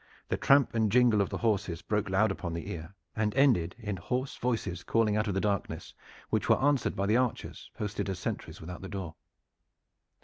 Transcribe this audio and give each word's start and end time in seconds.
The 0.29 0.35
tramp 0.37 0.73
and 0.73 0.91
jingle 0.91 1.21
of 1.21 1.29
the 1.29 1.37
horses 1.37 1.83
broke 1.83 2.09
loud 2.09 2.31
upon 2.31 2.53
the 2.55 2.71
ear, 2.71 2.95
and 3.15 3.35
ended 3.35 3.75
in 3.77 3.97
hoarse 3.97 4.35
voices 4.37 4.81
calling 4.83 5.15
out 5.15 5.27
of 5.27 5.35
the 5.35 5.39
darkness, 5.39 5.93
which 6.31 6.49
were 6.49 6.59
answered 6.59 6.95
by 6.95 7.05
the 7.05 7.17
archers 7.17 7.69
posted 7.75 8.09
as 8.09 8.17
sentries 8.17 8.59
without 8.59 8.81
the 8.81 8.89
door. 8.89 9.13